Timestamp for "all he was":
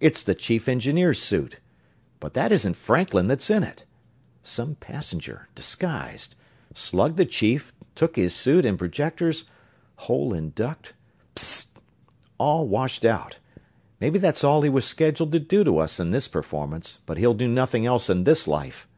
14.42-14.84